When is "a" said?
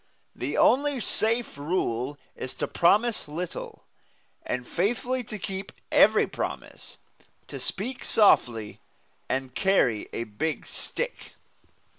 10.11-10.23